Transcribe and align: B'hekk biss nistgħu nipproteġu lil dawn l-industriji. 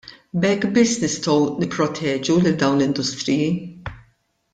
B'hekk 0.43 0.63
biss 0.77 0.93
nistgħu 1.01 1.35
nipproteġu 1.63 2.37
lil 2.45 2.57
dawn 2.63 2.81
l-industriji. 2.81 3.51